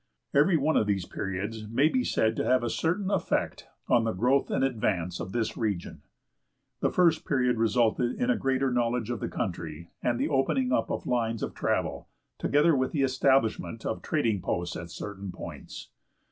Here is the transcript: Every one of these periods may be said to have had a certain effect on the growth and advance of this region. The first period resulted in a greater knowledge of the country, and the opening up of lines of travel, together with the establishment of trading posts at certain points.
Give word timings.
Every 0.33 0.57
one 0.57 0.77
of 0.77 0.87
these 0.87 1.05
periods 1.05 1.67
may 1.67 1.87
be 1.87 2.03
said 2.03 2.35
to 2.37 2.43
have 2.43 2.61
had 2.63 2.63
a 2.63 2.69
certain 2.71 3.11
effect 3.11 3.67
on 3.87 4.03
the 4.03 4.13
growth 4.13 4.49
and 4.49 4.63
advance 4.63 5.19
of 5.19 5.31
this 5.31 5.55
region. 5.55 6.01
The 6.79 6.89
first 6.89 7.23
period 7.23 7.57
resulted 7.59 8.19
in 8.19 8.31
a 8.31 8.35
greater 8.35 8.71
knowledge 8.71 9.11
of 9.11 9.19
the 9.19 9.29
country, 9.29 9.91
and 10.01 10.19
the 10.19 10.27
opening 10.27 10.71
up 10.71 10.89
of 10.89 11.05
lines 11.05 11.43
of 11.43 11.53
travel, 11.53 12.07
together 12.39 12.75
with 12.75 12.93
the 12.93 13.03
establishment 13.03 13.85
of 13.85 14.01
trading 14.01 14.41
posts 14.41 14.75
at 14.75 14.89
certain 14.89 15.31
points. 15.31 15.89